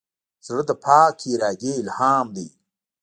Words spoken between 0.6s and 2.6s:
د پاک ارادې الهام دی.